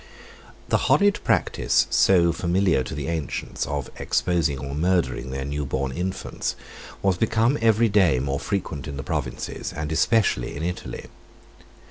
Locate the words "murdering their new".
4.73-5.63